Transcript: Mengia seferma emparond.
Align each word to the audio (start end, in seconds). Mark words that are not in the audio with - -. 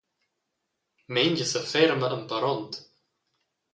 Mengia 1.17 1.45
seferma 1.51 2.07
emparond. 2.17 2.71